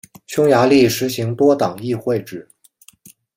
[0.25, 2.49] 匈牙利实行多党议会制。